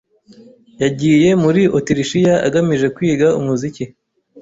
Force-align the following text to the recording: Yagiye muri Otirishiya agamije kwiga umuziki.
Yagiye 0.81 1.29
muri 1.43 1.61
Otirishiya 1.77 2.35
agamije 2.47 2.87
kwiga 2.95 3.27
umuziki. 3.39 3.83